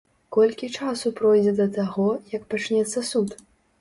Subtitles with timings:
[0.35, 2.07] Колькі часу пройдзе да таго,
[2.37, 3.29] як пачнецца суд?